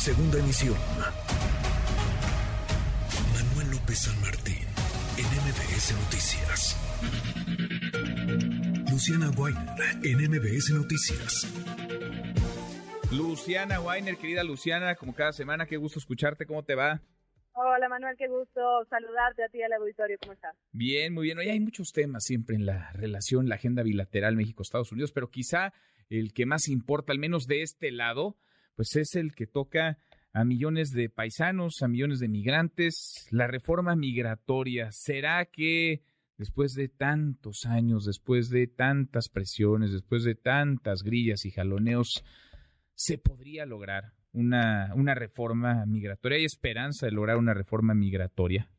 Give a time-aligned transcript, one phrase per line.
[0.00, 0.78] Segunda emisión.
[3.34, 4.64] Manuel López San Martín,
[5.18, 6.76] en MBS Noticias.
[8.90, 9.66] Luciana Weiner,
[10.02, 11.52] en MBS Noticias.
[13.12, 17.02] Luciana Weiner, querida Luciana, como cada semana, qué gusto escucharte, ¿cómo te va?
[17.52, 20.56] Hola Manuel, qué gusto saludarte a ti al auditorio, ¿cómo estás?
[20.72, 21.36] Bien, muy bien.
[21.36, 25.74] Hoy hay muchos temas siempre en la relación, la agenda bilateral México-Estados Unidos, pero quizá
[26.08, 28.38] el que más importa, al menos de este lado,
[28.80, 29.98] pues es el que toca
[30.32, 34.88] a millones de paisanos, a millones de migrantes, la reforma migratoria.
[34.90, 36.02] ¿Será que
[36.38, 42.24] después de tantos años, después de tantas presiones, después de tantas grillas y jaloneos,
[42.94, 46.38] se podría lograr una, una reforma migratoria?
[46.38, 48.70] ¿Hay esperanza de lograr una reforma migratoria?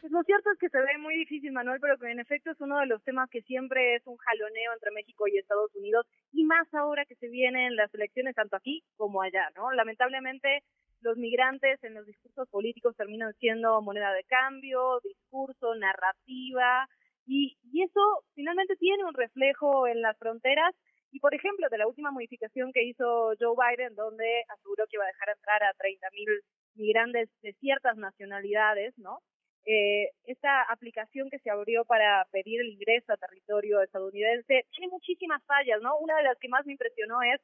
[0.00, 2.60] Pues lo cierto es que se ve muy difícil, Manuel, pero que en efecto es
[2.60, 6.44] uno de los temas que siempre es un jaloneo entre México y Estados Unidos, y
[6.44, 9.70] más ahora que se vienen las elecciones tanto aquí como allá, ¿no?
[9.72, 10.62] Lamentablemente,
[11.02, 16.88] los migrantes en los discursos políticos terminan siendo moneda de cambio, discurso, narrativa,
[17.26, 18.00] y, y eso
[18.34, 20.74] finalmente tiene un reflejo en las fronteras
[21.12, 25.04] y, por ejemplo, de la última modificación que hizo Joe Biden, donde aseguró que iba
[25.04, 26.40] a dejar entrar a 30.000
[26.74, 29.18] migrantes de ciertas nacionalidades, ¿no?
[29.64, 35.42] Eh, esta aplicación que se abrió para pedir el ingreso a territorio estadounidense tiene muchísimas
[35.44, 35.96] fallas, ¿no?
[35.98, 37.40] Una de las que más me impresionó es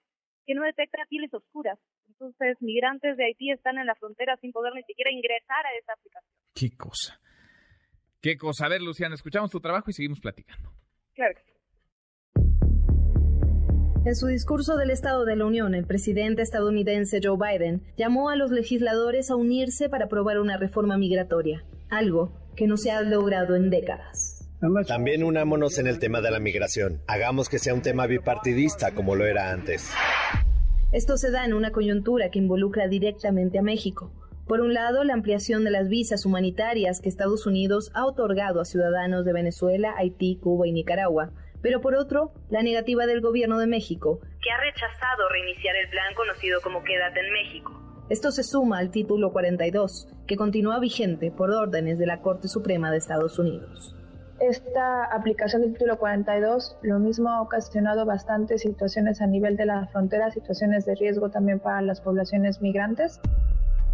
[0.46, 1.78] que no detecta pieles oscuras.
[2.08, 5.92] Entonces, migrantes de Haití están en la frontera sin poder ni siquiera ingresar a esa
[5.92, 6.34] aplicación.
[6.54, 7.20] Qué cosa.
[8.20, 8.66] Qué cosa.
[8.66, 10.72] A ver, Luciana, escuchamos tu trabajo y seguimos platicando.
[11.14, 11.52] Claro que sí.
[14.04, 18.36] En su discurso del Estado de la Unión, el presidente estadounidense Joe Biden llamó a
[18.36, 23.56] los legisladores a unirse para aprobar una reforma migratoria, algo que no se ha logrado
[23.56, 24.48] en décadas.
[24.86, 27.00] También unámonos en el tema de la migración.
[27.06, 29.92] Hagamos que sea un tema bipartidista como lo era antes.
[30.92, 34.12] Esto se da en una coyuntura que involucra directamente a México.
[34.46, 38.64] Por un lado, la ampliación de las visas humanitarias que Estados Unidos ha otorgado a
[38.64, 41.32] ciudadanos de Venezuela, Haití, Cuba y Nicaragua
[41.62, 46.14] pero por otro, la negativa del gobierno de México, que ha rechazado reiniciar el plan
[46.14, 47.87] conocido como Quédate en México.
[48.08, 52.90] Esto se suma al título 42, que continúa vigente por órdenes de la Corte Suprema
[52.90, 53.94] de Estados Unidos.
[54.40, 59.88] Esta aplicación del título 42 lo mismo ha ocasionado bastantes situaciones a nivel de la
[59.88, 63.20] frontera, situaciones de riesgo también para las poblaciones migrantes.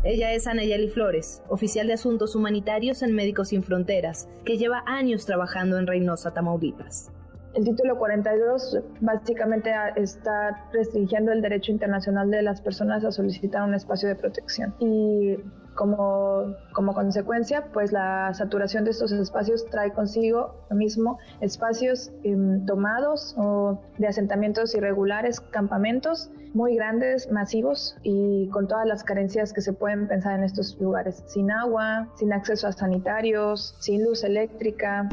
[0.05, 5.27] Ella es Anayeli Flores, oficial de Asuntos Humanitarios en Médicos Sin Fronteras, que lleva años
[5.27, 7.11] trabajando en Reynosa, Tamaulipas.
[7.55, 13.75] El título 42 básicamente está restringiendo el derecho internacional de las personas a solicitar un
[13.75, 14.75] espacio de protección.
[14.81, 15.37] Y
[15.77, 22.67] como, como consecuencia, pues la saturación de estos espacios trae consigo lo mismo espacios em,
[22.67, 29.61] tomados o de asentamientos irregulares, campamentos muy grandes, masivos y con todas las carencias que
[29.61, 35.09] se pueden pensar en estos lugares, sin agua, sin acceso a sanitarios, sin luz eléctrica.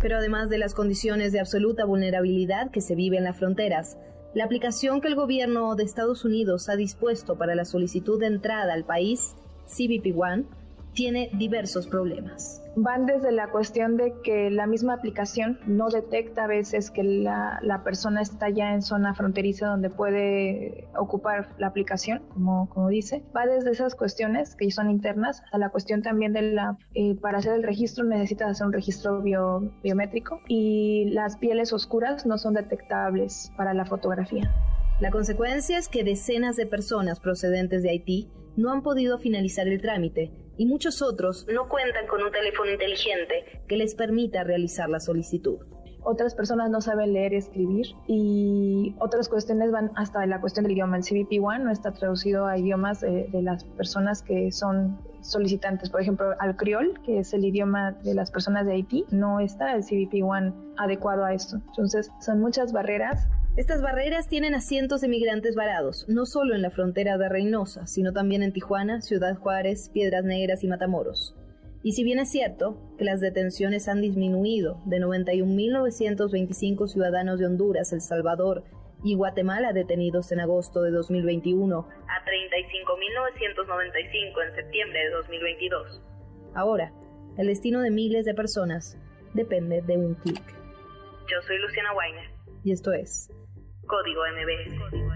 [0.00, 3.98] Pero además de las condiciones de absoluta vulnerabilidad que se vive en las fronteras,
[4.34, 8.74] la aplicación que el gobierno de Estados Unidos ha dispuesto para la solicitud de entrada
[8.74, 9.34] al país,
[9.66, 10.44] CBP One,
[10.98, 16.46] tiene diversos problemas van desde la cuestión de que la misma aplicación no detecta a
[16.46, 22.22] veces que la, la, persona está ya en zona fronteriza donde puede ocupar la aplicación,
[22.32, 23.24] como, como dice.
[23.36, 27.38] Va desde esas cuestiones que son internas a la cuestión también de la, eh, para
[27.38, 33.52] hacer el registro necesitas hacer un registro biométrico y las pieles oscuras no son detectables
[33.56, 34.54] para la fotografía.
[35.00, 39.80] La consecuencia es que decenas de personas procedentes de Haití no han podido finalizar el
[39.80, 45.00] trámite y muchos otros no cuentan con un teléfono inteligente que les permita realizar la
[45.00, 45.58] solicitud.
[46.02, 50.72] Otras personas no saben leer y escribir y otras cuestiones van hasta la cuestión del
[50.72, 50.96] idioma.
[50.96, 55.90] El CBP One no está traducido a idiomas de, de las personas que son solicitantes.
[55.90, 59.74] Por ejemplo, al criol, que es el idioma de las personas de Haití, no está
[59.74, 61.56] el CBP One adecuado a esto.
[61.56, 66.70] Entonces, son muchas barreras estas barreras tienen asientos de migrantes varados, no solo en la
[66.70, 71.34] frontera de Reynosa, sino también en Tijuana, Ciudad Juárez, Piedras Negras y Matamoros.
[71.82, 77.92] Y si bien es cierto que las detenciones han disminuido de 91.925 ciudadanos de Honduras,
[77.92, 78.62] El Salvador
[79.02, 86.00] y Guatemala detenidos en agosto de 2021 a 35.995 en septiembre de 2022,
[86.54, 86.92] ahora
[87.36, 88.96] el destino de miles de personas
[89.34, 90.44] depende de un clic.
[91.28, 92.30] Yo soy Luciana Weiner
[92.62, 93.32] y esto es
[93.88, 95.08] Código MBS.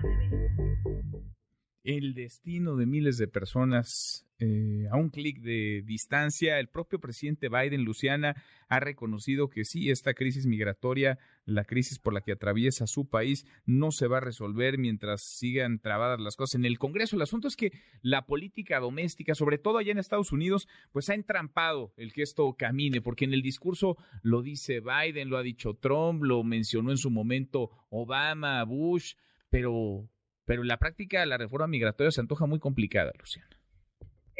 [1.85, 6.59] el destino de miles de personas eh, a un clic de distancia.
[6.59, 8.35] El propio presidente Biden, Luciana,
[8.67, 13.47] ha reconocido que sí, esta crisis migratoria, la crisis por la que atraviesa su país,
[13.67, 17.15] no se va a resolver mientras sigan trabadas las cosas en el Congreso.
[17.15, 21.15] El asunto es que la política doméstica, sobre todo allá en Estados Unidos, pues ha
[21.15, 25.75] entrampado el que esto camine, porque en el discurso lo dice Biden, lo ha dicho
[25.75, 29.15] Trump, lo mencionó en su momento Obama, Bush,
[29.51, 30.09] pero,
[30.45, 33.62] pero en la práctica la reforma migratoria se antoja muy complicada, Luciana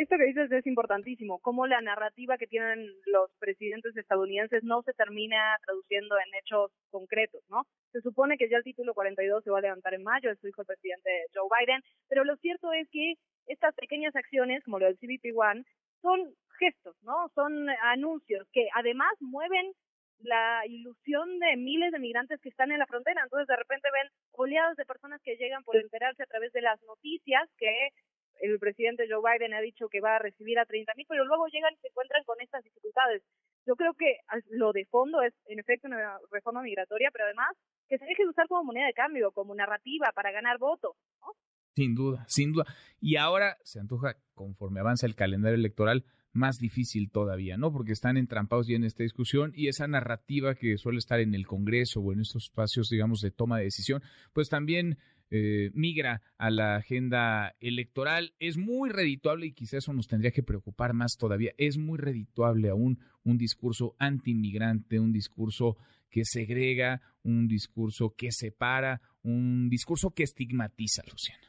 [0.03, 4.93] esto que dices es importantísimo, cómo la narrativa que tienen los presidentes estadounidenses no se
[4.93, 7.67] termina traduciendo en hechos concretos, ¿no?
[7.93, 10.63] Se supone que ya el título 42 se va a levantar en mayo, eso dijo
[10.63, 13.15] el presidente Joe Biden, pero lo cierto es que
[13.47, 15.65] estas pequeñas acciones, como lo del CBP One,
[16.01, 17.29] son gestos, ¿no?
[17.35, 19.73] Son anuncios que además mueven
[20.21, 23.23] la ilusión de miles de migrantes que están en la frontera.
[23.25, 26.81] Entonces, de repente ven oleadas de personas que llegan por enterarse a través de las
[26.83, 27.89] noticias que
[28.41, 31.47] el presidente Joe Biden ha dicho que va a recibir a 30 mil, pero luego
[31.47, 33.23] llegan y se encuentran con estas dificultades.
[33.67, 34.19] Yo creo que
[34.51, 37.57] lo de fondo es, en efecto, una reforma migratoria, pero además
[37.89, 40.97] que se deje de usar como moneda de cambio, como narrativa para ganar votos.
[41.75, 42.67] Sin duda, sin duda.
[43.01, 47.73] Y ahora se antoja, conforme avanza el calendario electoral, más difícil todavía, ¿no?
[47.73, 51.47] Porque están entrampados ya en esta discusión y esa narrativa que suele estar en el
[51.47, 54.03] Congreso o en estos espacios, digamos, de toma de decisión,
[54.33, 54.99] pues también
[55.35, 58.35] eh, migra a la agenda electoral.
[58.39, 61.53] Es muy redituable y quizás eso nos tendría que preocupar más todavía.
[61.57, 65.79] Es muy redituable aún un discurso anti-inmigrante, un discurso
[66.11, 71.49] que segrega, un discurso que separa, un discurso que estigmatiza, Luciana.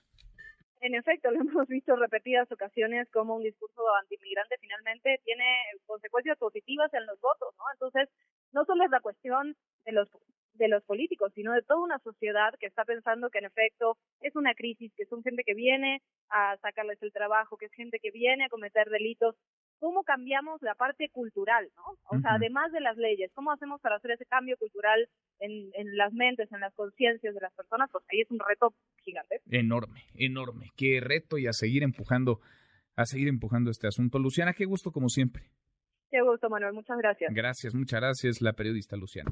[0.79, 5.43] En efecto, lo hemos visto repetidas ocasiones como un discurso anti-inmigrante finalmente tiene
[5.85, 7.65] consecuencias positivas en los votos, ¿no?
[7.73, 8.07] Entonces,
[8.53, 10.07] no solo es la cuestión de los
[10.53, 14.35] de los políticos, sino de toda una sociedad que está pensando que en efecto es
[14.35, 18.11] una crisis, que son gente que viene a sacarles el trabajo, que es gente que
[18.11, 19.35] viene a cometer delitos.
[19.79, 21.97] ¿Cómo cambiamos la parte cultural, no?
[22.09, 25.09] O sea, además de las leyes, ¿cómo hacemos para hacer ese cambio cultural
[25.39, 27.89] en, en las mentes, en las conciencias de las personas?
[27.91, 28.73] Pues ahí es un reto
[29.03, 29.41] gigante.
[29.49, 30.69] Enorme, enorme.
[30.77, 32.39] Qué reto y a seguir empujando,
[32.95, 34.19] a seguir empujando este asunto.
[34.19, 35.49] Luciana, qué gusto como siempre.
[36.09, 36.73] Qué gusto, Manuel.
[36.73, 37.33] Muchas gracias.
[37.33, 39.31] Gracias, muchas gracias, la periodista Luciana